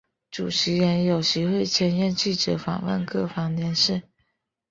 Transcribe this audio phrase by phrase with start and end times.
[0.31, 4.01] 主持人有时会兼任记者访问各方人士。